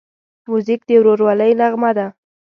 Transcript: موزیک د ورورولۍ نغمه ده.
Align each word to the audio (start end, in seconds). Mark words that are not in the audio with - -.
موزیک 0.49 0.81
د 0.87 0.91
ورورولۍ 0.99 1.51
نغمه 1.59 1.91
ده. 1.97 2.07